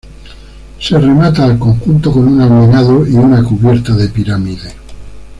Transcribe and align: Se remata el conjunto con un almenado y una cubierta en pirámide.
Se 0.79 0.97
remata 0.99 1.45
el 1.45 1.59
conjunto 1.59 2.11
con 2.11 2.27
un 2.27 2.41
almenado 2.41 3.07
y 3.07 3.13
una 3.13 3.43
cubierta 3.43 3.91
en 3.91 4.11
pirámide. 4.11 4.71